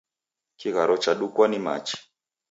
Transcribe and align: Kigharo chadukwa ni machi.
Kigharo 0.59 0.97
chadukwa 0.97 1.47
ni 1.47 1.59
machi. 1.59 1.97